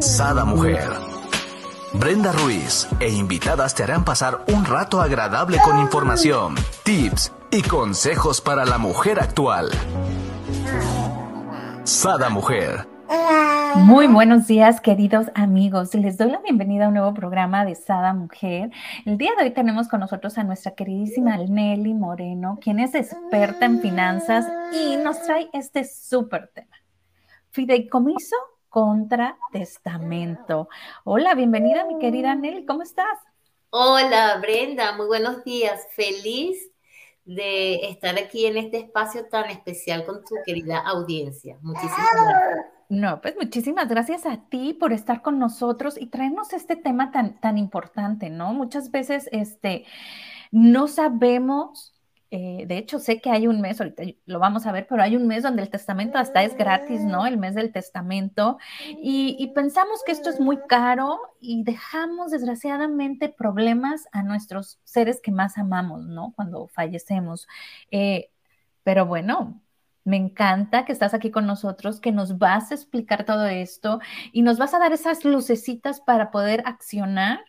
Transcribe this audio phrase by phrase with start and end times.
[0.00, 0.88] Sada Mujer.
[1.94, 6.54] Brenda Ruiz e invitadas te harán pasar un rato agradable con información,
[6.84, 9.70] tips y consejos para la mujer actual.
[11.82, 12.86] Sada Mujer.
[13.76, 15.92] Muy buenos días, queridos amigos.
[15.94, 18.70] Les doy la bienvenida a un nuevo programa de Sada Mujer.
[19.04, 23.66] El día de hoy tenemos con nosotros a nuestra queridísima Nelly Moreno, quien es experta
[23.66, 26.76] en finanzas y nos trae este súper tema.
[27.50, 28.36] Fideicomiso
[28.72, 30.66] contra testamento.
[31.04, 33.18] Hola, bienvenida mi querida Nelly, ¿cómo estás?
[33.68, 35.86] Hola Brenda, muy buenos días.
[35.90, 36.70] Feliz
[37.26, 41.58] de estar aquí en este espacio tan especial con tu querida audiencia.
[41.60, 42.66] Muchísimas gracias.
[42.88, 47.38] No, pues muchísimas gracias a ti por estar con nosotros y traernos este tema tan,
[47.40, 48.54] tan importante, ¿no?
[48.54, 49.84] Muchas veces este,
[50.50, 51.91] no sabemos,
[52.34, 55.16] eh, de hecho sé que hay un mes, ahorita lo vamos a ver, pero hay
[55.16, 57.26] un mes donde el testamento hasta es gratis, ¿no?
[57.26, 58.56] El mes del testamento.
[59.02, 65.30] Y, pensamos que esto es muy caro y dejamos desgraciadamente problemas a nuestros seres que
[65.30, 66.32] más amamos, ¿no?
[66.34, 67.46] Cuando fallecemos.
[67.90, 68.30] Eh,
[68.82, 69.62] pero bueno,
[70.04, 74.00] me encanta que estás aquí con nosotros, que nos vas a explicar todo esto
[74.32, 77.40] y nos vas a dar esas lucecitas para poder accionar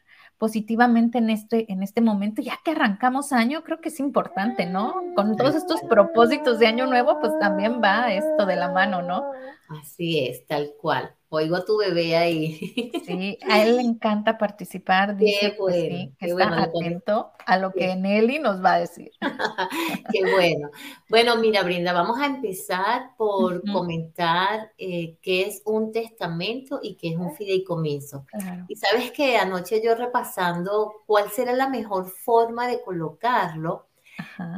[0.43, 4.93] positivamente en este, en este momento, ya que arrancamos año, creo que es importante, ¿no?
[5.15, 9.23] Con todos estos propósitos de año nuevo, pues también va esto de la mano, ¿no?
[9.69, 12.91] Así es, tal cual oigo a tu bebé ahí.
[13.05, 18.63] Sí, a él le encanta participar, dice que, está atento a lo que Nelly nos
[18.63, 19.11] va a decir.
[20.11, 20.69] qué bueno.
[21.09, 27.09] Bueno, mira, Brinda, vamos a empezar por comentar eh, qué es un testamento y qué
[27.09, 28.25] es un fideicomiso.
[28.67, 33.87] Y sabes que anoche yo repasando cuál será la mejor forma de colocarlo,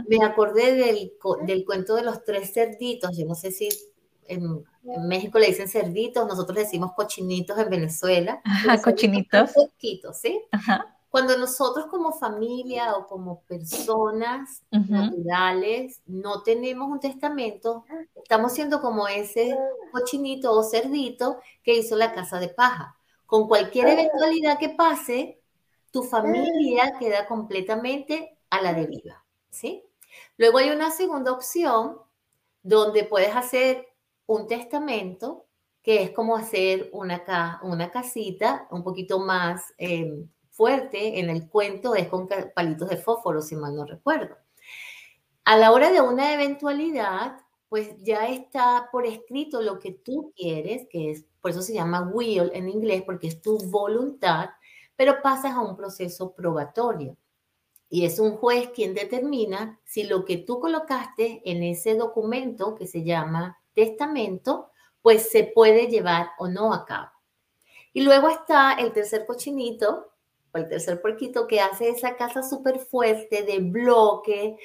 [0.08, 1.14] me acordé del,
[1.46, 3.70] del cuento de los tres cerditos, yo no sé si
[4.28, 4.64] en,
[5.08, 8.42] México le dicen cerditos, nosotros decimos cochinitos en Venezuela.
[8.44, 9.52] Ajá, cochinitos.
[9.54, 10.42] Poquitos, ¿sí?
[11.09, 17.85] Cuando nosotros como familia o como personas naturales no tenemos un testamento,
[18.16, 19.58] estamos siendo como ese
[19.91, 22.97] cochinito o cerdito que hizo la casa de paja.
[23.25, 25.41] Con cualquier eventualidad que pase,
[25.90, 29.84] tu familia queda completamente a la deriva, ¿sí?
[30.38, 31.97] Luego hay una segunda opción
[32.62, 33.88] donde puedes hacer
[34.28, 35.46] un testamento,
[35.81, 41.19] que es como hacer una, una casita un poquito más em, fuerte.
[41.19, 44.35] En el cuento es con palitos de fósforo, si mal no recuerdo.
[45.44, 47.38] A la hora de una eventualidad,
[47.69, 52.09] pues ya está por escrito lo que tú quieres, que es, por eso se llama
[52.12, 54.50] will en inglés, porque es tu voluntad,
[54.96, 57.18] pero pasas a un proceso probatorio.
[57.90, 62.88] Y es un juez quien determina si lo que tú colocaste en ese documento que
[62.88, 64.72] se llama testamento,
[65.02, 67.12] pues se puede llevar o no a cabo.
[67.94, 70.13] Y luego está el tercer cochinito
[70.52, 74.58] o el tercer puerquito que hace esa casa súper fuerte de bloque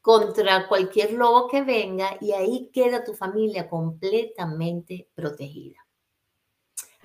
[0.00, 5.81] contra cualquier lobo que venga y ahí queda tu familia completamente protegida.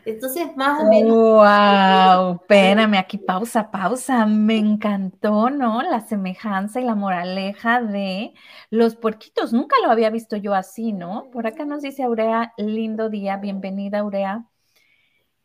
[0.07, 1.11] Entonces, más o menos.
[1.11, 2.35] ¡Wow!
[2.35, 4.25] Espérame, aquí pausa, pausa.
[4.25, 5.81] Me encantó, ¿no?
[5.81, 8.33] La semejanza y la moraleja de
[8.69, 9.51] los puerquitos.
[9.51, 11.29] Nunca lo había visto yo así, ¿no?
[11.29, 14.45] Por acá nos dice Aurea, lindo día, bienvenida, Aurea.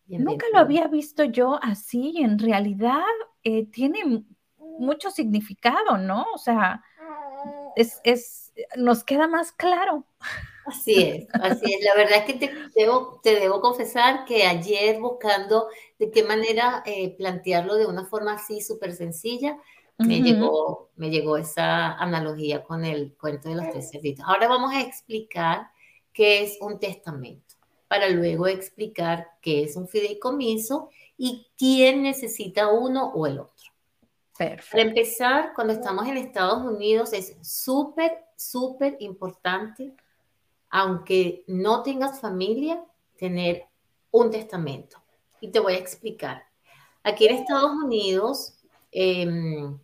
[0.07, 3.03] Nunca lo había visto yo así y en realidad
[3.43, 4.25] eh, tiene
[4.79, 6.25] mucho significado, ¿no?
[6.35, 6.85] O sea,
[7.75, 10.07] es, es, nos queda más claro.
[10.65, 11.85] Así es, así es.
[11.85, 15.69] La verdad es que te debo, te debo confesar que ayer buscando
[15.99, 19.59] de qué manera eh, plantearlo de una forma así súper sencilla,
[19.99, 24.25] me, llegó, me llegó esa analogía con el cuento de los tres cerditos.
[24.27, 25.71] Ahora vamos a explicar
[26.13, 27.55] qué es un testamento,
[27.89, 33.71] para luego explicar qué es un fideicomiso y quién necesita uno o el otro.
[34.37, 34.71] Perfecto.
[34.73, 39.95] Para empezar, cuando estamos en Estados Unidos es súper, súper importante
[40.73, 42.83] aunque no tengas familia,
[43.19, 43.67] tener
[44.11, 44.97] un testamento.
[45.41, 46.45] Y te voy a explicar.
[47.05, 48.59] Aquí en Estados Unidos,
[48.91, 49.79] em,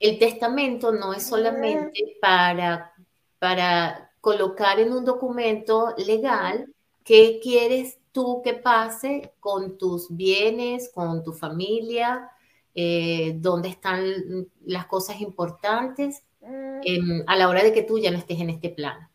[0.00, 2.92] el testamento no es solamente para,
[3.38, 6.74] para colocar en un documento legal
[7.04, 12.28] qué quieres tú que pase con tus bienes, con tu familia,
[12.74, 16.24] eh, dónde están las cosas importantes
[16.82, 19.09] em, a la hora de que tú ya no estés en este plano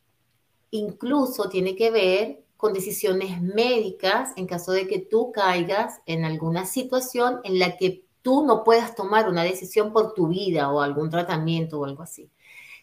[0.75, 6.65] incluso tiene que ver con decisiones médicas en caso de que tú caigas en alguna
[6.65, 11.09] situación en la que tú no puedas tomar una decisión por tu vida o algún
[11.09, 12.29] tratamiento o algo así.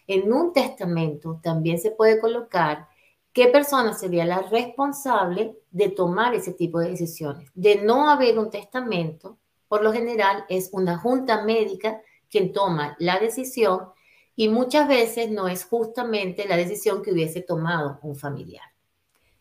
[0.07, 2.89] En un testamento también se puede colocar
[3.33, 7.51] ¿qué persona sería la responsable de tomar ese tipo de decisiones?
[7.55, 9.39] De no haber un testamento,
[9.69, 13.89] por lo general es una junta médica quien toma la decisión
[14.35, 18.65] y muchas veces no es justamente la decisión que hubiese tomado un familiar.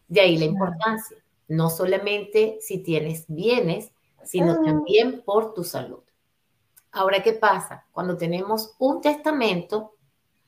[0.07, 1.17] De ahí la importancia,
[1.47, 3.91] no solamente si tienes bienes,
[4.23, 6.03] sino también por tu salud.
[6.91, 7.85] Ahora, ¿qué pasa?
[7.91, 9.95] Cuando tenemos un testamento,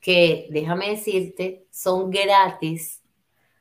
[0.02, 3.02] que déjame decirte, son gratis,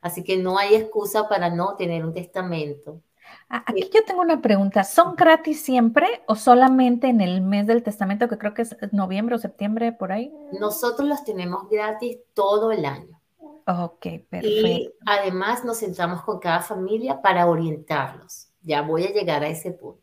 [0.01, 3.01] así que no hay excusa para no tener un testamento.
[3.49, 8.29] Aquí yo tengo una pregunta, ¿son gratis siempre o solamente en el mes del testamento,
[8.29, 10.33] que creo que es noviembre o septiembre, por ahí?
[10.59, 13.21] Nosotros los tenemos gratis todo el año.
[13.67, 14.49] Ok, perfecto.
[14.49, 18.49] Y además nos centramos con cada familia para orientarlos.
[18.63, 20.01] Ya voy a llegar a ese punto.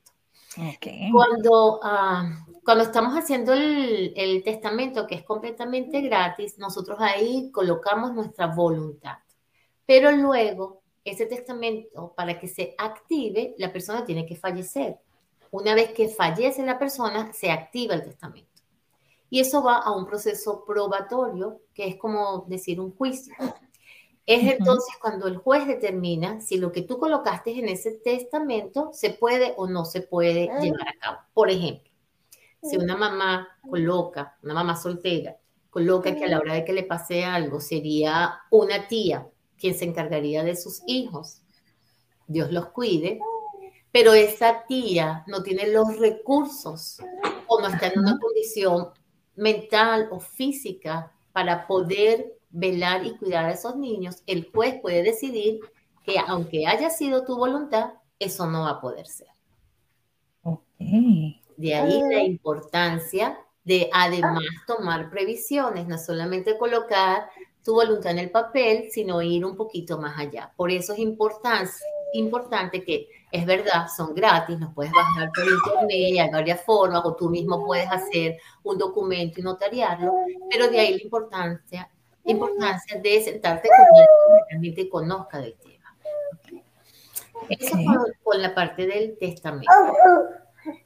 [0.75, 1.11] Okay.
[1.11, 2.29] Cuando ah,
[2.63, 9.17] cuando estamos haciendo el, el, testamento, que es completamente gratis, nosotros ahí colocamos nuestra voluntad.
[9.85, 10.78] Pero luego,
[11.09, 14.97] ese testamento, para que se active, la persona tiene que fallecer.
[15.51, 18.49] Una vez que fallece la persona, se activa el testamento.
[19.29, 23.33] Y eso va a un proceso probatorio, que es como decir un juicio.
[24.25, 29.09] Es entonces cuando el juez determina si lo que tú colocaste en ese testamento se
[29.09, 31.17] puede o no se puede llevar a cabo.
[31.33, 31.89] Por ejemplo,
[32.61, 35.37] si una mamá coloca, una mamá soltera,
[35.71, 39.27] coloca que a la hora de que le pase algo sería una tía
[39.59, 41.41] quien se encargaría de sus hijos,
[42.27, 43.19] Dios los cuide,
[43.91, 46.99] pero esa tía no tiene los recursos
[47.47, 48.89] o no está en una condición
[49.35, 55.59] mental o física para poder velar y cuidar a esos niños, el juez puede decidir
[56.03, 59.27] que aunque haya sido tu voluntad, eso no va a poder ser.
[60.43, 61.41] Okay.
[61.57, 67.29] De ahí la importancia de además tomar previsiones, no solamente colocar
[67.63, 70.51] tu voluntad en el papel, sino ir un poquito más allá.
[70.55, 71.71] Por eso es importante,
[72.13, 77.15] importante que, es verdad, son gratis, los puedes bajar por internet, hay varias formas, o
[77.15, 80.13] tú mismo puedes hacer un documento y notariarlo,
[80.49, 81.89] pero de ahí la importancia,
[82.25, 85.95] importancia de sentarte con alguien que realmente conozca del tema.
[87.49, 89.71] Eso con, con la parte del testamento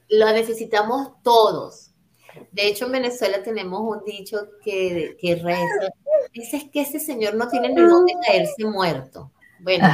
[0.08, 1.90] lo necesitamos todos.
[2.50, 5.92] De hecho, en Venezuela tenemos un dicho que, que reza,
[6.32, 9.32] dice es que ese señor no tiene ni dónde caerse muerto.
[9.60, 9.88] Bueno,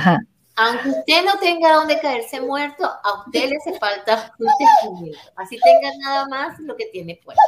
[0.57, 5.19] aunque usted no tenga dónde caerse muerto, a usted le hace falta un testamento.
[5.37, 7.41] Así tenga nada más lo que tiene fuera.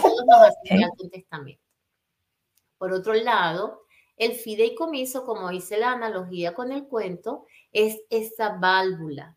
[0.00, 1.62] Todos nos hacen un testamento.
[2.78, 3.82] Por otro lado,
[4.16, 9.36] el fideicomiso, como dice la analogía con el cuento, es esa válvula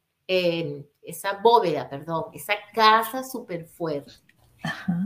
[1.09, 4.11] esa bóveda, perdón, esa casa súper fuerte.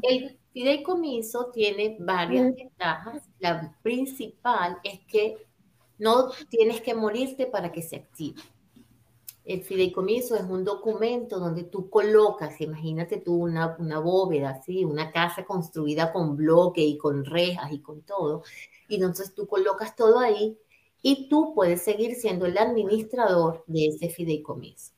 [0.01, 3.23] El fideicomiso tiene varias ventajas.
[3.39, 5.37] La principal es que
[5.97, 8.41] no tienes que morirte para que se active.
[9.45, 14.85] El fideicomiso es un documento donde tú colocas, imagínate tú una, una bóveda, ¿sí?
[14.85, 18.43] una casa construida con bloque y con rejas y con todo.
[18.87, 20.57] Y entonces tú colocas todo ahí
[21.01, 24.93] y tú puedes seguir siendo el administrador de ese fideicomiso.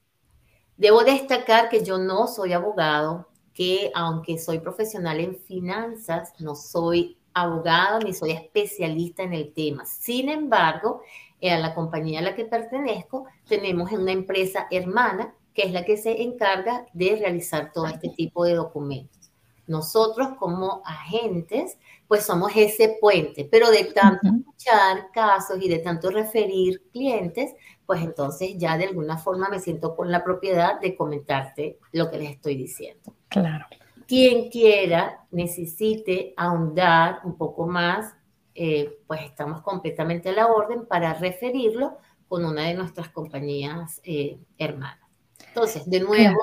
[0.78, 7.18] Debo destacar que yo no soy abogado, que aunque soy profesional en finanzas, no soy
[7.34, 9.86] abogado ni soy especialista en el tema.
[9.86, 11.02] Sin embargo,
[11.40, 15.86] eh, a la compañía a la que pertenezco, tenemos una empresa hermana que es la
[15.86, 19.32] que se encarga de realizar todo este tipo de documentos.
[19.68, 21.78] Nosotros como agentes,
[22.10, 28.02] pues somos ese puente, pero de tanto escuchar casos y de tanto referir clientes, pues
[28.02, 32.32] entonces ya de alguna forma me siento con la propiedad de comentarte lo que les
[32.32, 33.15] estoy diciendo.
[33.30, 33.66] Claro.
[34.08, 38.14] Quien quiera, necesite ahondar un poco más,
[38.54, 44.38] eh, pues estamos completamente a la orden para referirlo con una de nuestras compañías eh,
[44.58, 45.00] hermanas.
[45.48, 46.40] Entonces, de nuevo,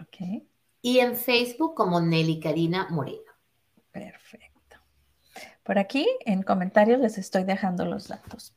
[0.00, 0.16] Ok
[0.82, 3.32] y en Facebook como Nelly Karina Moreno.
[3.92, 4.76] Perfecto.
[5.62, 8.54] Por aquí en comentarios les estoy dejando los datos.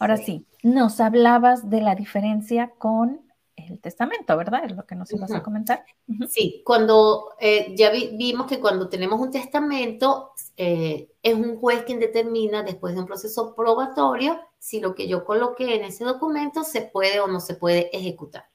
[0.00, 3.20] Ahora sí, nos hablabas de la diferencia con
[3.54, 4.64] el testamento, ¿verdad?
[4.64, 5.84] Es lo que nos ibas a comentar.
[6.28, 12.00] Sí, cuando eh, ya vimos que cuando tenemos un testamento, eh, es un juez quien
[12.00, 16.82] determina después de un proceso probatorio si lo que yo coloqué en ese documento se
[16.82, 18.51] puede o no se puede ejecutar.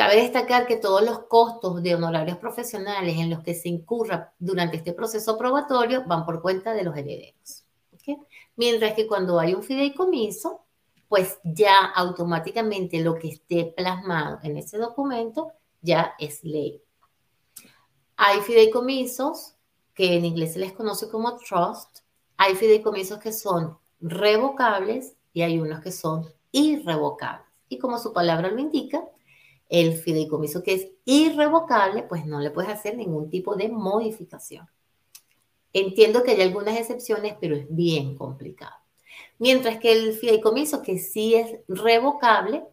[0.00, 4.78] Cabe destacar que todos los costos de honorarios profesionales en los que se incurra durante
[4.78, 7.66] este proceso probatorio van por cuenta de los herederos.
[8.56, 10.64] Mientras que cuando hay un fideicomiso,
[11.06, 15.52] pues ya automáticamente lo que esté plasmado en ese documento
[15.82, 16.82] ya es ley.
[18.16, 19.54] Hay fideicomisos
[19.92, 21.98] que en inglés se les conoce como trust,
[22.38, 27.46] hay fideicomisos que son revocables y hay unos que son irrevocables.
[27.68, 29.04] Y como su palabra lo indica,
[29.70, 34.68] el fideicomiso que es irrevocable, pues no le puedes hacer ningún tipo de modificación.
[35.72, 38.74] Entiendo que hay algunas excepciones, pero es bien complicado.
[39.38, 42.64] Mientras que el fideicomiso que sí es revocable,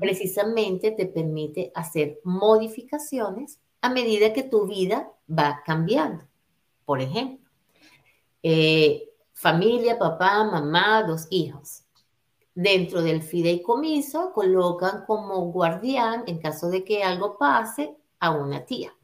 [0.00, 6.24] precisamente te permite hacer modificaciones a medida que tu vida va cambiando.
[6.84, 7.50] Por ejemplo,
[8.42, 11.85] eh, familia, papá, mamá, dos hijos
[12.56, 18.96] dentro del fideicomiso colocan como guardián, en caso de que algo pase, a una tía.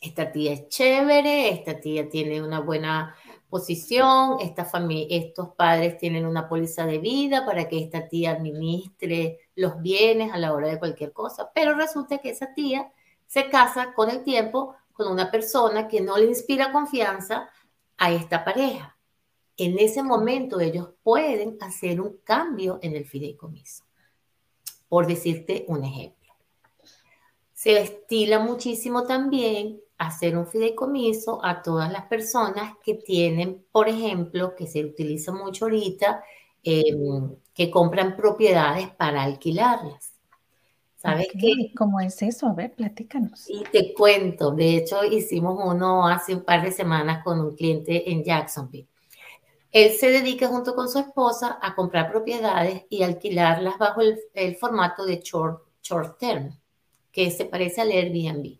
[0.00, 3.16] Esta tía es chévere, esta tía tiene una buena
[3.50, 4.70] posición, esta
[5.10, 10.38] estos padres tienen una póliza de vida para que esta tía administre los bienes a
[10.38, 12.92] la hora de cualquier cosa, pero resulta que esa tía
[13.26, 17.50] se casa con el tiempo con una persona que no le inspira confianza
[17.98, 18.95] a esta pareja
[19.56, 23.84] en ese momento ellos pueden hacer un cambio en el fideicomiso.
[24.88, 26.32] Por decirte un ejemplo.
[27.52, 34.54] Se estila muchísimo también hacer un fideicomiso a todas las personas que tienen, por ejemplo,
[34.54, 36.22] que se utiliza mucho ahorita,
[36.62, 40.12] em, que compran propiedades para alquilarlas.
[40.96, 41.72] ¿Sabes qué?
[41.76, 42.48] ¿Cómo es eso?
[42.48, 43.48] A ver, platícanos.
[43.48, 48.10] Y te cuento, de hecho hicimos uno hace un par de semanas con un cliente
[48.10, 48.88] en Jacksonville.
[49.76, 55.04] Él se dedica junto con su esposa a comprar propiedades y alquilarlas bajo el, formato
[55.04, 56.58] de short, short term,
[57.12, 58.58] que se parece al Airbnb.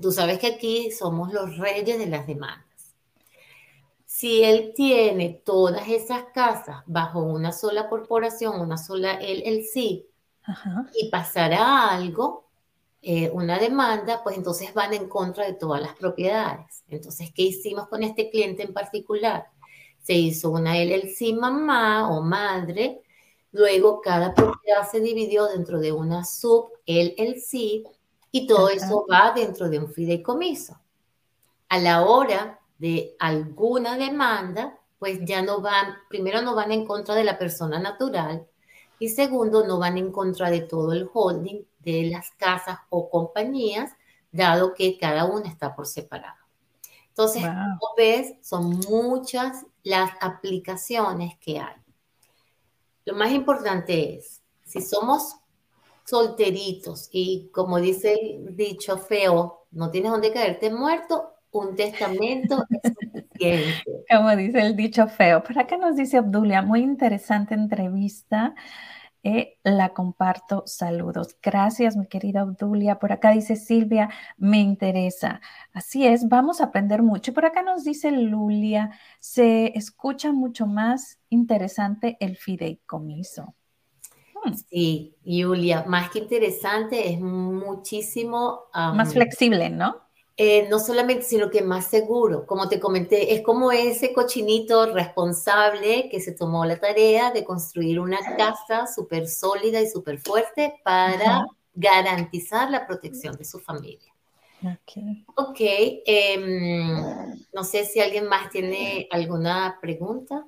[0.00, 2.94] Tú sabes que aquí somos los reyes de las demandas.
[4.06, 10.06] Si él tiene todas esas casas bajo una sola corporación, una sola LLC,
[10.94, 12.48] y pasará algo,
[13.02, 16.82] eh, una demanda, pues entonces van en contra de todas las propiedades.
[16.88, 19.50] Entonces, ¿qué hicimos con este cliente en particular?
[20.10, 23.00] Se hizo una LLC mamá o madre,
[23.52, 27.84] luego cada propiedad se dividió dentro de una sub LLC
[28.32, 30.80] y todo eso va dentro de un fideicomiso.
[31.68, 37.14] A la hora de alguna demanda, pues ya no van, primero no van en contra
[37.14, 38.48] de la persona natural
[38.98, 43.92] y segundo no van en contra de todo el holding de las casas o compañías,
[44.32, 46.40] dado que cada una está por separado.
[47.10, 51.76] Entonces, como ves, son muchas las aplicaciones que hay.
[53.04, 55.36] Lo más importante es, si somos
[56.04, 62.92] solteritos y como dice el dicho feo, no tienes donde caerte muerto, un testamento es
[62.92, 64.04] suficiente.
[64.10, 65.42] Como dice el dicho feo.
[65.42, 68.54] Por acá nos dice Obdulia, muy interesante entrevista.
[69.22, 70.62] Eh, la comparto.
[70.66, 71.36] Saludos.
[71.42, 72.98] Gracias, mi querida Obdulia.
[72.98, 74.08] Por acá dice Silvia,
[74.38, 75.40] me interesa.
[75.72, 77.34] Así es, vamos a aprender mucho.
[77.34, 83.54] Por acá nos dice Lulia, se escucha mucho más interesante el fideicomiso.
[84.42, 84.54] Hmm.
[84.54, 88.60] Sí, Julia, más que interesante, es muchísimo...
[88.72, 90.09] más flexible, ¿no?
[90.42, 92.46] Eh, no solamente, sino que más seguro.
[92.46, 98.00] Como te comenté, es como ese cochinito responsable que se tomó la tarea de construir
[98.00, 104.14] una casa súper sólida y súper fuerte para garantizar la protección de su familia.
[104.64, 105.28] Ok.
[105.36, 105.60] Ok.
[106.06, 106.88] Em,
[107.52, 110.46] no sé si alguien más tiene alguna pregunta.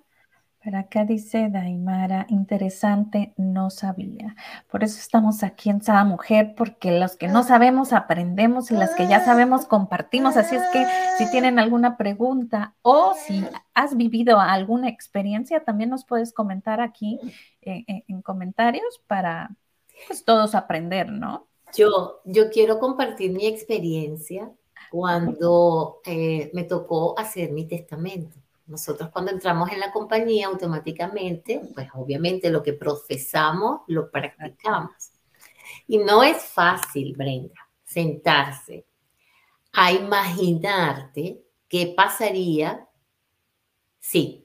[0.65, 4.37] Pero acá dice Daimara, interesante, no sabía.
[4.71, 8.95] Por eso estamos aquí en Sada Mujer, porque los que no sabemos aprendemos y las
[8.95, 10.37] que ya sabemos compartimos.
[10.37, 10.87] Así es que
[11.19, 17.19] si tienen alguna pregunta o si has vivido alguna experiencia, también nos puedes comentar aquí
[17.63, 19.51] eh, eh, en comentarios para
[20.07, 21.49] pues, todos aprender, ¿no?
[21.75, 24.49] Yo, yo quiero compartir mi experiencia
[24.93, 28.37] cuando eh, me tocó hacer mi testamento.
[28.73, 35.13] Nosotros cuando entramos en la compañía automáticamente, pues obviamente lo que profesamos lo practicamos.
[35.87, 38.87] Y no es fácil, Brenda, sentarse
[39.73, 42.89] a imaginarte qué pasaría
[44.01, 44.42] si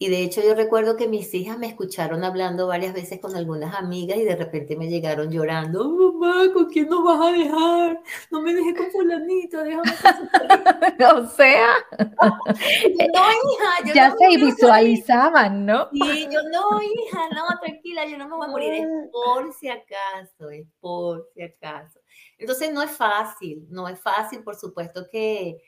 [0.00, 3.74] Y de hecho yo recuerdo que mis hijas me escucharon hablando varias veces con algunas
[3.74, 8.00] amigas y de repente me llegaron llorando, oh, mamá, ¿con quién nos vas a dejar?
[8.30, 9.82] No me dejé con fulanito, déjame.
[11.16, 15.88] o sea, no, hija, ya se visualizaban, ¿no?
[15.92, 19.68] Sí, yo no, hija, no, tranquila, yo no me voy a morir, es por si
[19.68, 21.98] acaso, es por si acaso.
[22.38, 25.58] Entonces no es fácil, no es fácil, por supuesto que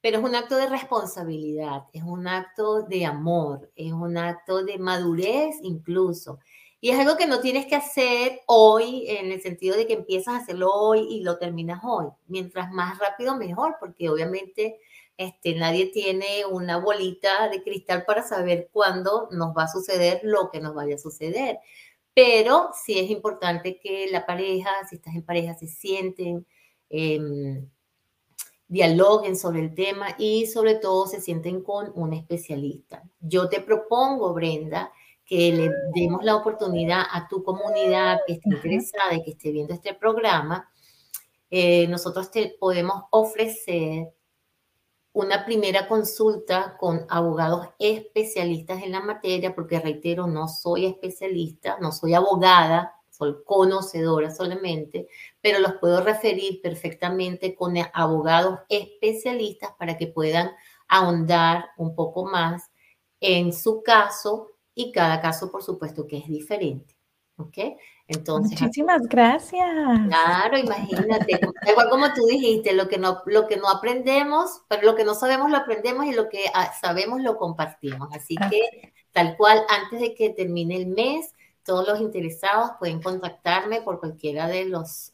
[0.00, 4.78] pero es un acto de responsabilidad, es un acto de amor, es un acto de
[4.78, 6.38] madurez incluso.
[6.80, 10.34] Y es algo que no tienes que hacer hoy en el sentido de que empiezas
[10.34, 12.06] a hacerlo hoy y lo terminas hoy.
[12.26, 14.78] Mientras más rápido, mejor, porque obviamente
[15.18, 20.50] este, nadie tiene una bolita de cristal para saber cuándo nos va a suceder lo
[20.50, 21.58] que nos vaya a suceder.
[22.14, 26.46] Pero sí es importante que la pareja, si estás en pareja, se sienten.
[26.88, 27.62] Eh,
[28.70, 33.02] dialoguen sobre el tema y sobre todo se sienten con un especialista.
[33.18, 34.92] Yo te propongo, Brenda,
[35.26, 39.74] que le demos la oportunidad a tu comunidad que esté interesada y que esté viendo
[39.74, 40.70] este programa.
[41.50, 44.14] Eh, nosotros te podemos ofrecer
[45.12, 51.90] una primera consulta con abogados especialistas en la materia, porque reitero, no soy especialista, no
[51.90, 55.08] soy abogada, soy conocedora solamente,
[55.42, 60.50] pero los puedo referir perfectamente con abogados especialistas para que puedan
[60.88, 62.70] ahondar un poco más
[63.20, 66.96] en su caso y cada caso, por supuesto, que es diferente.
[67.36, 67.56] ¿Ok?
[68.06, 68.60] Entonces.
[68.60, 69.66] Muchísimas gracias.
[70.08, 71.40] Claro, imagínate.
[71.70, 75.14] Igual como tú dijiste, lo que, no, lo que no aprendemos, pero lo que no
[75.14, 78.08] sabemos lo aprendemos y lo que ah, sabemos lo compartimos.
[78.14, 83.82] Así que, tal cual, antes de que termine el mes, todos los interesados pueden contactarme
[83.82, 85.12] por cualquiera de los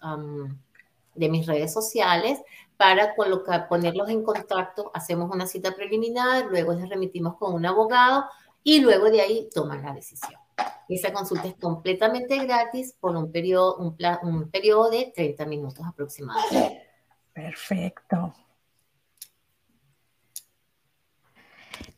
[1.15, 2.41] de mis redes sociales
[2.77, 4.91] para colocar, ponerlos en contacto.
[4.95, 8.27] Hacemos una cita preliminar, luego les remitimos con un abogado
[8.63, 10.41] y luego de ahí toman la decisión.
[10.89, 16.87] Esa consulta es completamente gratis por un periodo, un, un periodo de 30 minutos aproximadamente.
[17.33, 18.35] Perfecto.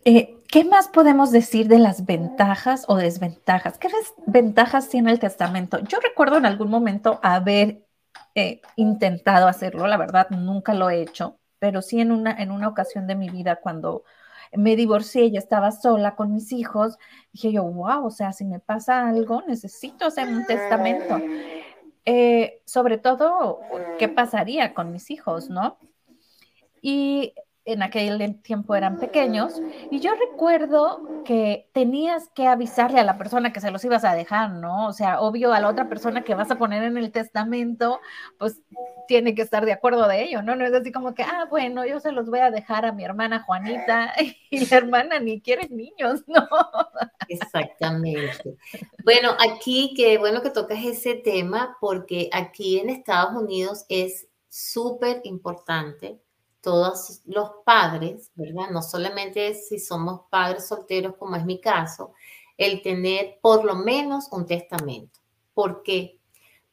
[0.05, 3.79] Eh, ¿Qué más podemos decir de las ventajas o desventajas?
[3.79, 3.89] ¿Qué
[4.27, 5.79] ventajas tiene el testamento?
[5.81, 7.85] Yo recuerdo en algún momento haber
[8.35, 12.69] eh, intentado hacerlo, la verdad nunca lo he hecho, pero sí en una, en una
[12.69, 14.05] ocasión de mi vida cuando
[14.53, 16.97] me divorcié y estaba sola con mis hijos,
[17.33, 21.21] dije yo, wow, o sea, si me pasa algo, necesito hacer un testamento.
[22.07, 23.61] Eh, sobre todo,
[23.99, 25.77] ¿qué pasaría con mis hijos, no?
[26.81, 27.35] Y
[27.69, 33.53] en aquel tiempo eran pequeños, y yo recuerdo que tenías que avisarle a la persona
[33.53, 34.87] que se los ibas a dejar, ¿no?
[34.87, 38.01] O sea, obvio a la otra persona que vas a poner en el testamento,
[38.39, 38.63] pues
[39.07, 40.57] tiene que estar de acuerdo de ello, ¿no?
[40.57, 43.05] No es así como que, ah, bueno, yo se los voy a dejar a mi
[43.05, 44.15] hermana Juanita
[44.51, 46.49] y la hermana ni quiere niños, ¿no?
[47.29, 48.57] Exactamente.
[49.05, 55.21] Bueno, aquí qué bueno que tocas ese tema porque aquí en Estados Unidos es súper
[55.25, 56.19] importante
[56.69, 58.69] todos los padres, ¿verdad?
[58.71, 62.13] No solamente si somos padres solteros, como es mi caso,
[62.59, 65.19] el tener por lo menos un testamento.
[65.55, 66.21] ¿Por qué?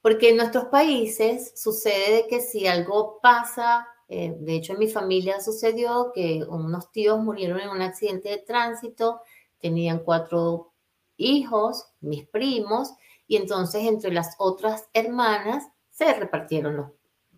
[0.01, 5.39] Porque en nuestros países sucede que si algo pasa, eh, de hecho en mi familia
[5.39, 9.21] sucedió que unos tíos murieron en un accidente de tránsito,
[9.60, 10.73] tenían cuatro
[11.15, 12.91] hijos, mis primos,
[13.27, 16.88] y entonces entre las otras hermanas se repartieron los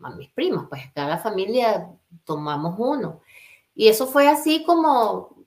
[0.02, 1.90] a mis primos, pues cada familia
[2.24, 3.22] tomamos uno.
[3.76, 5.46] Y eso fue así como,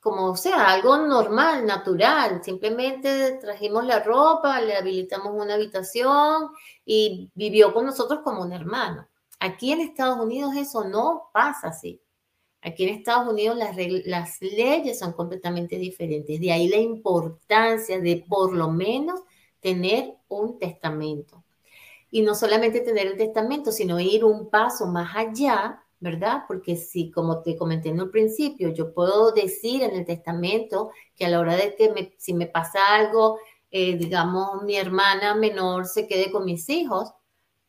[0.00, 2.42] como, o sea, algo normal, natural.
[2.44, 6.50] Simplemente trajimos la ropa, le habilitamos una habitación
[6.84, 9.08] y vivió con nosotros como un hermano.
[9.40, 12.00] Aquí en Estados Unidos eso no pasa así.
[12.60, 16.40] Aquí en Estados Unidos las, las leyes son completamente diferentes.
[16.40, 19.20] De ahí la importancia de por lo menos
[19.60, 21.42] tener un testamento
[22.10, 26.44] y no solamente tener el testamento, sino ir un paso más allá, ¿verdad?
[26.46, 31.26] Porque si, como te comenté en el principio, yo puedo decir en el testamento que
[31.26, 33.38] a la hora de que me, si me pasa algo,
[33.70, 37.12] eh, digamos, mi hermana menor se quede con mis hijos,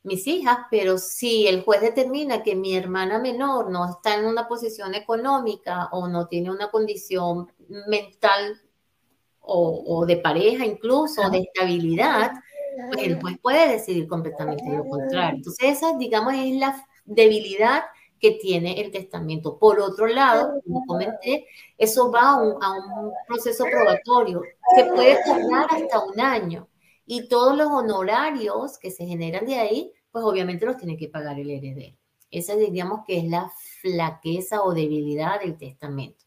[0.03, 4.47] mis hijas, pero si el juez determina que mi hermana menor no está en una
[4.47, 7.51] posición económica o no tiene una condición
[7.87, 8.61] mental
[9.41, 12.31] o, o de pareja incluso, de estabilidad,
[12.87, 15.37] pues el juez puede decidir completamente lo contrario.
[15.37, 17.83] Entonces, esa, digamos, es la debilidad
[18.19, 19.57] que tiene el testamento.
[19.57, 24.41] Por otro lado, como comenté, eso va a un, proceso probatorio
[24.75, 26.67] que puede tardar hasta un año
[27.05, 31.39] y todos los honorarios que se generan de ahí, pues obviamente los tiene que pagar
[31.39, 31.97] el heredero.
[32.29, 36.25] Esa digamos que es la flaqueza o debilidad del testamento.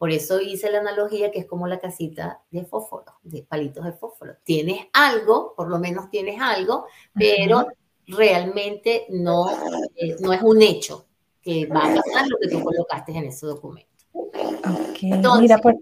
[0.00, 3.92] Por eso hice la analogía que es como la casita de fósforo, de palitos de
[3.92, 4.34] fósforo.
[4.44, 7.66] Tienes algo, por lo menos tienes algo, pero
[8.06, 9.50] realmente no,
[9.94, 11.04] eh, no es un hecho
[11.42, 13.90] que va a pasar lo que tú colocaste en ese documento.
[14.14, 15.02] Ok,
[15.38, 15.76] mira, por,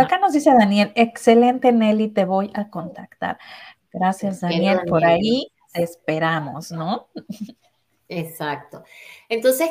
[0.00, 3.38] acá nos dice Daniel, excelente Nelly, te voy a contactar.
[3.92, 7.06] Gracias Daniel, por ahí esperamos, ¿no?
[8.08, 8.82] Exacto.
[9.28, 9.70] Entonces,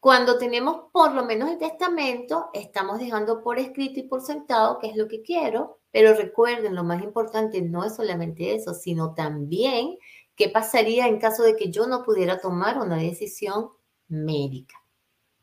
[0.00, 4.88] cuando tenemos por lo menos el testamento, estamos dejando por escrito y por sentado qué
[4.88, 9.98] es lo que quiero, pero recuerden, lo más importante no es solamente eso, sino también
[10.36, 13.70] qué pasaría en caso de que yo no pudiera tomar una decisión
[14.06, 14.76] médica.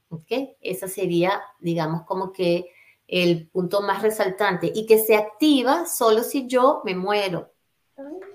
[0.09, 0.31] ¿Ok?
[0.61, 2.69] Esa sería, digamos, como que
[3.07, 7.51] el punto más resaltante y que se activa solo si yo me muero.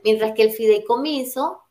[0.05, 1.63] Mientras que el fideicomiso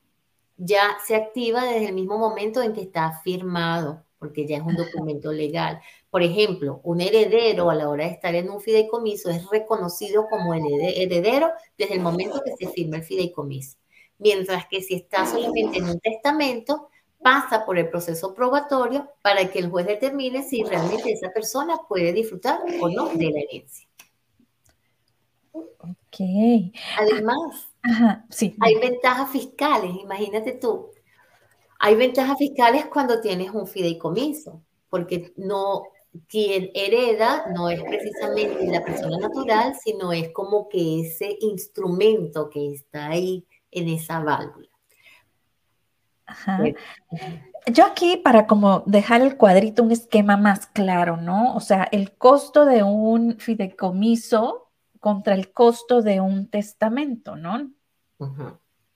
[0.57, 4.75] ya se activa desde el mismo momento en que está firmado porque ya es un
[4.75, 5.79] documento legal.
[6.09, 10.53] Por ejemplo, un heredero a la hora de estar en un fideicomiso es reconocido como
[10.53, 13.77] heredero desde el momento que se firma el fideicomiso.
[14.17, 16.89] Mientras que si está solamente en un testamento,
[17.21, 22.13] pasa por el proceso probatorio para que el juez determine si realmente esa persona puede
[22.13, 23.87] disfrutar o no de la herencia.
[25.51, 26.73] Ok.
[26.97, 27.69] Además,
[28.59, 30.91] hay ventajas fiscales, imagínate tú.
[31.79, 35.83] Hay ventajas fiscales cuando tienes un fideicomiso, porque no
[36.27, 42.73] quien hereda no es precisamente la persona natural, sino es como que ese instrumento que
[42.73, 44.67] está ahí en esa válvula.
[47.67, 51.55] Yo aquí para como dejar el cuadrito un esquema más claro, ¿no?
[51.55, 57.71] O sea, el costo de un fideicomiso contra el costo de un testamento, ¿no?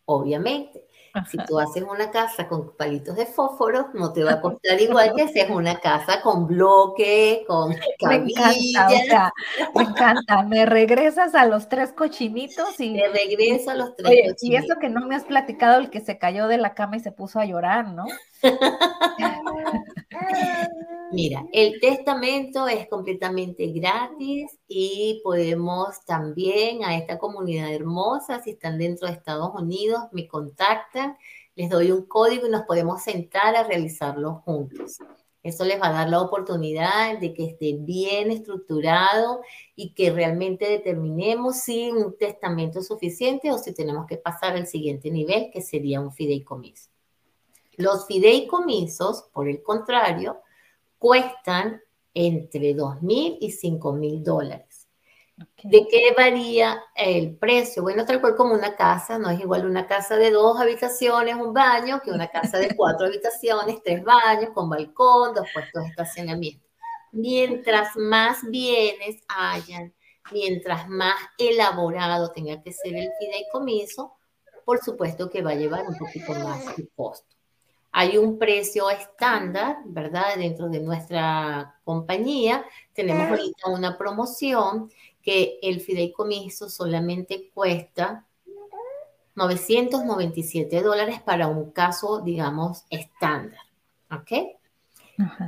[0.06, 0.83] Obviamente.
[1.30, 5.14] Si tú haces una casa con palitos de fósforo, no te va a costar igual
[5.16, 8.52] que si es una casa con bloque, con cabilla.
[8.90, 9.34] Me encanta,
[9.76, 10.44] me encanta.
[10.44, 12.96] Me regresas a los tres cochinitos y...
[12.96, 14.44] Te regreso a los tres cochinitos.
[14.44, 17.00] Y eso que no me has platicado, el que se cayó de la cama y
[17.00, 18.06] se puso a llorar, ¿no?
[21.14, 28.80] Mira, el testamento es completamente gratis y podemos también a esta comunidad hermosa, si están
[28.80, 31.16] dentro de Estados Unidos, me contactan,
[31.54, 34.98] les doy un código y nos podemos sentar a realizarlo juntos.
[35.44, 39.42] Eso les va a dar la oportunidad de que esté bien estructurado
[39.76, 44.66] y que realmente determinemos si un testamento es suficiente o si tenemos que pasar al
[44.66, 46.90] siguiente nivel, que sería un fideicomiso.
[47.78, 50.42] Los fideicomisos, por el contrario,
[51.04, 51.82] cuestan
[52.14, 54.88] entre 2.000 y 5.000 dólares.
[55.62, 57.84] ¿De qué varía el precio?
[57.84, 61.54] Bueno, tal cual como una casa, no es igual una casa de dos habitaciones, un
[61.54, 66.66] baño, que una casa de cuatro habitaciones, tres baños, con balcón, dos puestos de estacionamiento.
[67.12, 69.94] Mientras más bienes hayan,
[70.32, 74.14] mientras más elaborado tenga que ser el fideicomiso,
[74.64, 77.33] por supuesto que va a llevar un poquito más de costo.
[77.96, 80.36] Hay un precio estándar, ¿verdad?
[80.36, 88.26] Dentro de nuestra compañía tenemos ahorita una promoción que el fideicomiso solamente cuesta
[89.36, 93.62] 997 dólares para un caso, digamos, estándar.
[94.12, 94.58] ¿Ok?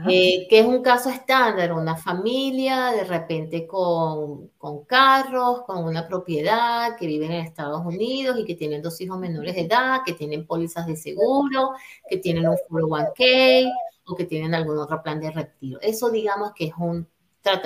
[0.07, 6.07] Eh, que es un caso estándar, una familia de repente con, con, carros, con una
[6.07, 10.13] propiedad, que viven en Estados Unidos y que tienen dos hijos menores de edad, que
[10.13, 11.71] tienen pólizas de seguro,
[12.07, 13.71] que tienen un 401k
[14.05, 15.79] o que tienen algún otro plan de retiro.
[15.81, 17.07] Eso digamos que es un,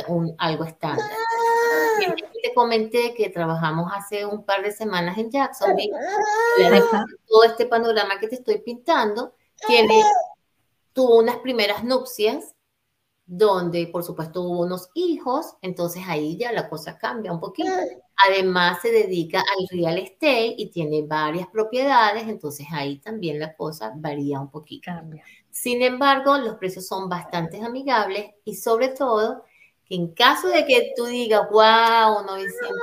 [0.08, 1.10] un algo estándar.
[2.42, 5.92] Te comenté que trabajamos hace un par de semanas en Jacksonville.
[7.28, 9.34] Todo este panorama que te estoy pintando
[9.68, 10.02] tiene
[11.00, 12.54] tuvo unas primeras nupcias
[13.26, 17.72] donde por supuesto hubo unos hijos, entonces ahí ya la cosa cambia un poquito.
[18.28, 23.94] Además se dedica al real estate y tiene varias propiedades, entonces ahí también la cosa
[23.96, 24.92] varía un poquito.
[25.50, 29.46] Sin embargo, los precios son bastante amigables y sobre todo
[29.86, 32.78] que en caso de que tú digas, wow, 900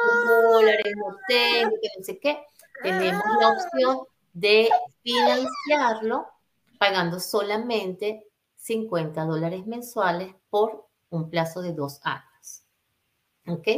[0.53, 2.39] dólares, no tengo, que no sé qué,
[2.83, 3.99] tenemos la opción
[4.33, 4.71] de
[5.03, 6.29] financiarlo
[6.79, 12.65] pagando solamente 50 dólares mensuales por un plazo de dos años.
[13.47, 13.69] ¿Ok?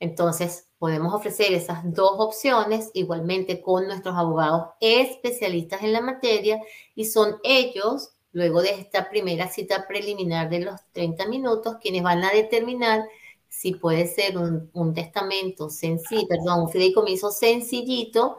[0.00, 6.60] Entonces, podemos ofrecer esas dos opciones igualmente con nuestros abogados especialistas en la materia
[6.94, 12.24] y son ellos, luego de esta primera cita preliminar de los 30 minutos, quienes van
[12.24, 13.06] a determinar
[13.48, 18.36] si puede ser un, un testamento sencillo, perdón, un fideicomiso sencillito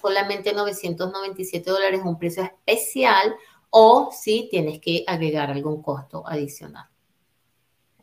[0.00, 3.34] solamente 997 dólares, un precio especial,
[3.70, 6.86] o si tienes que agregar algún costo adicional.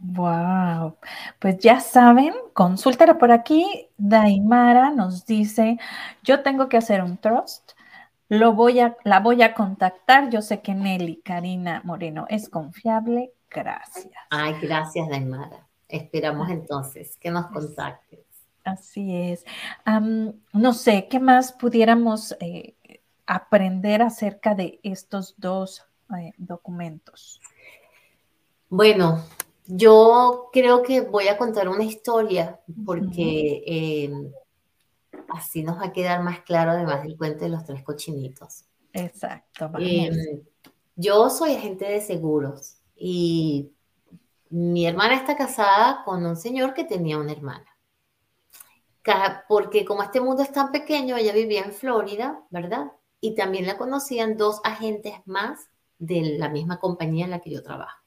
[0.03, 0.97] Wow,
[1.37, 3.87] pues ya saben, consúltala por aquí.
[3.97, 5.77] Daimara nos dice,
[6.23, 7.73] yo tengo que hacer un trust,
[8.27, 10.29] lo voy a, la voy a contactar.
[10.29, 13.33] Yo sé que Nelly Karina Moreno es confiable.
[13.49, 14.07] Gracias.
[14.29, 15.67] Ay, gracias, Daimara.
[15.87, 18.30] Esperamos entonces que nos contactes.
[18.63, 19.45] Así es.
[20.53, 22.75] no sé, ¿qué más pudiéramos eh,
[23.25, 25.85] aprender acerca de estos dos
[26.17, 27.41] eh, documentos?
[28.69, 29.23] Bueno,
[29.67, 34.31] yo creo que voy a contar una historia porque em,
[35.29, 38.65] así nos va a quedar más claro además del cuento de los tres cochinitos.
[38.93, 39.71] Exacto.
[39.79, 40.41] Em,
[40.95, 43.71] yo soy agente de seguros y
[44.49, 47.65] mi hermana está casada con un señor que tenía una hermana.
[49.47, 52.91] Porque como este mundo es tan pequeño, ella vivía en Florida, ¿verdad?
[53.19, 57.63] Y también la conocían dos agentes más de la misma compañía en la que yo
[57.63, 57.99] trabajo.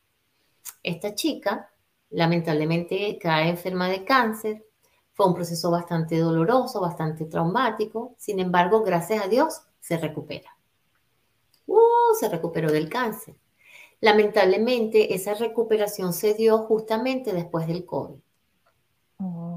[0.83, 1.71] Esta chica
[2.11, 4.65] lamentablemente cae enferma de cáncer.
[5.13, 8.15] Fue un proceso bastante doloroso, bastante traumático.
[8.19, 10.51] Sin embargo, gracias a Dios, se recupera.
[11.67, 13.37] Uh, se recuperó del cáncer.
[14.01, 18.21] Lamentablemente, esa recuperación se dio justamente después del COVID.
[19.19, 19.54] Oh.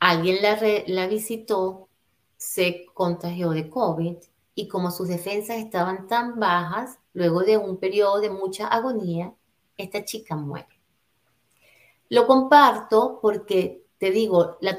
[0.00, 1.88] Alguien la, la visitó,
[2.36, 4.16] se contagió de COVID
[4.54, 9.34] y como sus defensas estaban tan bajas, luego de un periodo de mucha agonía,
[9.76, 10.80] esta chica muere.
[12.08, 14.76] Lo comparto porque, te digo, la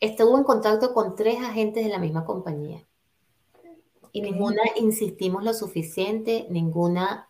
[0.00, 2.86] estuvo en contacto con tres agentes de la misma compañía.
[4.12, 7.28] Y ninguna insistimos lo suficiente, ninguna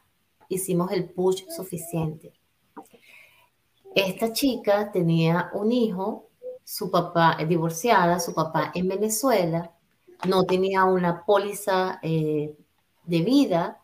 [0.49, 2.33] hicimos el push suficiente.
[3.95, 6.26] Esta chica tenía un hijo,
[6.67, 9.71] su papá es divorciada, su papá en Venezuela,
[10.27, 12.57] no tenía una póliza eh,
[13.05, 13.81] de vida,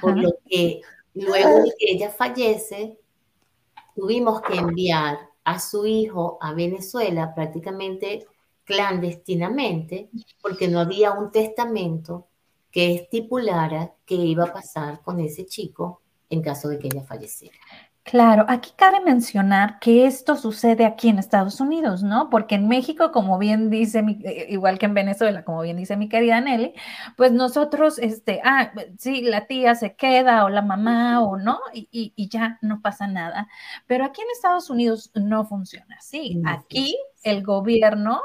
[0.00, 0.80] por lo que
[1.14, 2.98] Luego de que ella fallece,
[3.94, 8.26] tuvimos que enviar a su hijo a Venezuela prácticamente
[8.64, 10.08] clandestinamente,
[10.40, 12.28] porque no había un testamento
[12.70, 17.58] que estipulara qué iba a pasar con ese chico en caso de que ella falleciera.
[18.04, 22.30] Claro, aquí cabe mencionar que esto sucede aquí en Estados Unidos, ¿no?
[22.30, 26.08] Porque en México, como bien dice, eh, igual que en Venezuela, como bien dice mi
[26.08, 26.74] querida Nelly,
[27.16, 32.12] pues nosotros, este, ah, sí, la tía se queda o la mamá o no, y,
[32.28, 33.46] ya no pasa nada.
[33.86, 36.42] Pero aquí en Estados Unidos no funciona así.
[36.44, 38.20] Aquí el gobierno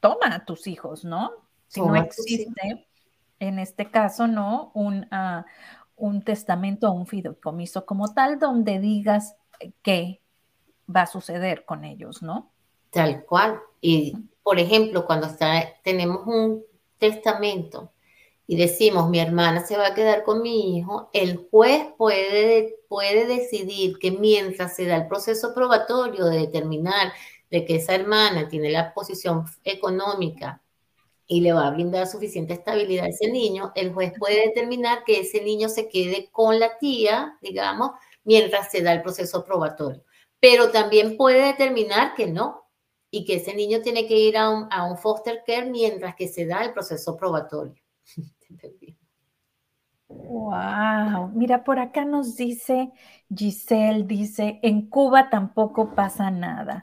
[0.00, 1.30] toma a tus hijos, ¿no?
[1.68, 2.88] Si no existe,
[3.38, 4.72] en este caso, ¿no?
[4.74, 5.44] Un, uh,
[5.98, 9.36] un testamento o un fideicomiso como tal donde digas
[9.82, 10.22] qué
[10.94, 12.50] va a suceder con ellos, ¿no?
[12.90, 13.60] Tal cual.
[13.80, 16.64] Y, por ejemplo, cuando está, tenemos un
[16.98, 17.92] testamento
[18.46, 23.26] y decimos, mi hermana se va a quedar con mi hijo, el juez puede, puede
[23.26, 27.12] decidir que mientras se da el proceso probatorio de determinar
[27.50, 30.62] de que esa hermana tiene la posición económica
[31.28, 35.20] y le va a brindar suficiente estabilidad a ese niño, el juez puede determinar que
[35.20, 37.90] ese niño se quede con la tía, digamos,
[38.24, 40.02] mientras se da el proceso probatorio.
[40.40, 42.64] Pero también puede determinar que no,
[43.10, 46.28] y que ese niño tiene que ir a un, a un foster care mientras que
[46.28, 47.82] se da el proceso probatorio.
[50.08, 52.90] Wow, mira, por acá nos dice
[53.34, 56.82] Giselle, dice, en Cuba tampoco pasa nada.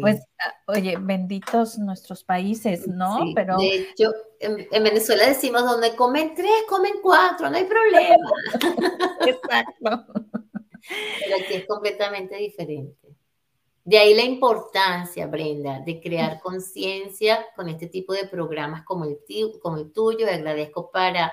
[0.00, 3.18] Pues, ah, oye, benditos nuestros países, ¿no?
[3.34, 3.56] Pero...
[3.56, 8.30] De hecho, en, Venezuela decimos, donde comen tres, comen cuatro, no hay problema.
[9.26, 10.12] Exacto.
[11.24, 13.08] Pero aquí es completamente diferente.
[13.84, 19.18] De ahí la importancia, Brenda, de crear conciencia con este tipo de programas como el,
[19.60, 20.28] como el tuyo.
[20.28, 21.32] Agradezco para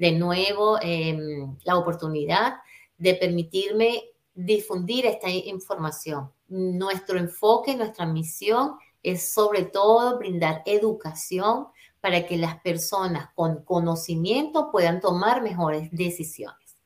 [0.00, 2.54] de nuevo em, la oportunidad
[2.96, 4.02] de permitirme
[4.34, 6.32] difundir esta información.
[6.48, 11.66] Nuestro enfoque, nuestra misión es sobre todo brindar educación
[12.00, 16.76] para que las personas con conocimiento puedan tomar mejores decisiones.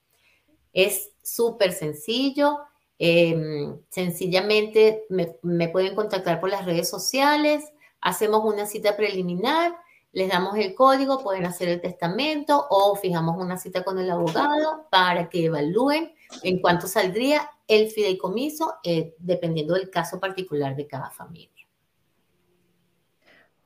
[0.72, 2.58] Es súper sencillo.
[2.98, 7.62] Em, sencillamente me, me pueden contactar por las redes sociales,
[8.00, 9.83] hacemos una cita preliminar
[10.14, 14.86] les damos el código, pueden hacer el testamento o fijamos una cita con el abogado
[14.90, 21.10] para que evalúen en cuánto saldría el fideicomiso, eh, dependiendo del caso particular de cada
[21.10, 21.53] familia.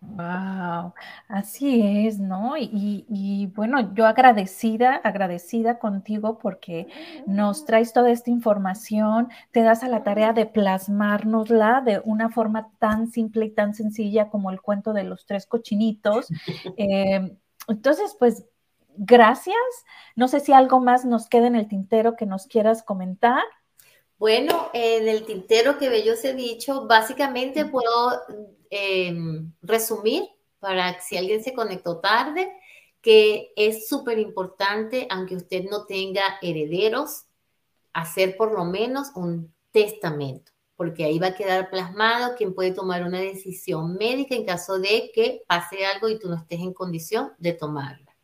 [0.01, 0.95] Wow,
[1.27, 2.55] así es, ¿no?
[2.57, 6.87] Y, bueno, yo agradecida, agradecida contigo porque
[7.27, 12.71] nos traes toda esta información, te das a la tarea de plasmárnosla de una forma
[12.79, 16.29] tan simple y tan sencilla como el cuento de los tres cochinitos.
[16.77, 18.45] Em, entonces, pues,
[18.97, 19.57] gracias.
[20.15, 23.43] No sé si algo más nos queda en el tintero que nos quieras comentar.
[24.19, 28.21] Bueno, en el tintero que yo os he dicho, básicamente puedo
[28.69, 30.25] em, resumir
[30.59, 32.53] para si alguien se conectó tarde,
[33.01, 37.27] que es súper importante, aunque usted no tenga herederos,
[37.93, 43.05] hacer por lo menos un testamento, porque ahí va a quedar plasmado quien puede tomar
[43.05, 47.33] una decisión médica en caso de que pase algo y tú no estés en condición
[47.39, 48.17] de tomarla.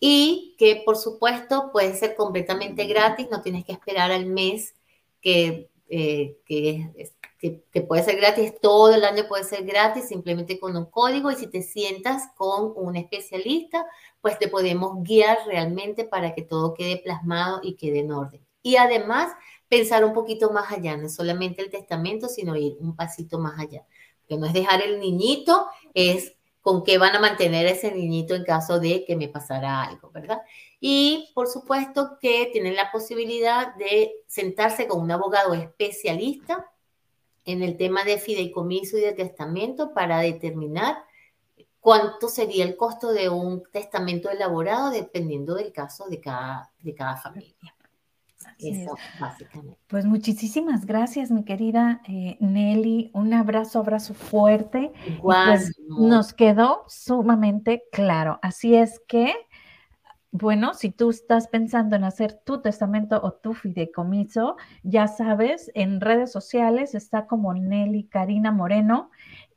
[0.00, 4.74] Y que por supuesto puede ser completamente gratis, no tienes que esperar al mes
[5.20, 10.86] que, eh, que, puede ser gratis, todo el año puede ser gratis, simplemente con un
[10.86, 13.86] código y si te sientas con un especialista,
[14.20, 18.44] pues te podemos guiar realmente para que todo quede plasmado y quede en orden.
[18.62, 19.32] Y además,
[19.68, 23.86] pensar un poquito más allá, no solamente el testamento, sino ir un pasito más allá.
[24.26, 26.34] Que no es dejar el niñito, es
[26.68, 30.42] con qué van a mantener ese niñito en caso de que me pasara algo, ¿verdad?
[30.78, 36.70] Y por supuesto que tienen la posibilidad de sentarse con un abogado especialista
[37.46, 40.98] en el tema de fideicomiso y de testamento para determinar
[41.80, 47.16] cuánto sería el costo de un testamento elaborado dependiendo del caso de cada, de cada
[47.16, 47.77] familia.
[48.58, 49.78] Eso, básicamente.
[49.86, 53.10] Pues muchísimas gracias, mi querida eh, Nelly.
[53.14, 54.92] Un abrazo, abrazo fuerte.
[55.22, 58.38] Pues nos quedó sumamente claro.
[58.42, 59.32] Así es que,
[60.30, 66.00] bueno, si tú estás pensando en hacer tu testamento o tu fideicomiso, ya sabes, en
[66.00, 69.10] redes sociales está como Nelly Karina Moreno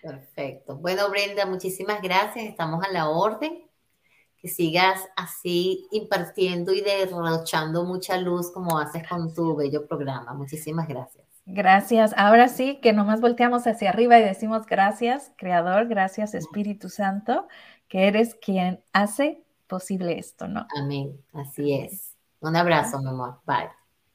[0.01, 0.77] Perfecto.
[0.77, 2.45] Bueno, Brenda, muchísimas gracias.
[2.45, 3.63] Estamos a la orden.
[4.37, 10.35] Que sigas así impartiendo y derrochando mucha luz como haces con tu bello programa.
[10.35, 11.25] Muchísimas gracias.
[11.47, 12.13] Gracias.
[12.15, 17.47] Ahora sí que nomás volteamos hacia arriba y decimos gracias, Creador, gracias, Espíritu Santo,
[17.87, 20.67] que eres quien hace posible esto, ¿no?
[20.75, 21.19] Amén.
[21.33, 22.14] Así es.
[22.45, 23.41] Un abrazo, mi amor.
[23.45, 23.69] Bye.